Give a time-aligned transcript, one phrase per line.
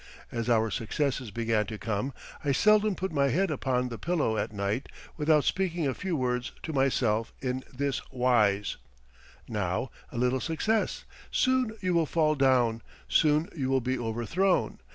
[0.31, 2.11] As our successes began to come,
[2.43, 6.53] I seldom put my head upon the pillow at night without speaking a few words
[6.63, 8.77] to myself in this wise:
[9.47, 14.79] "Now a little success, soon you will fall down, soon you will be overthrown.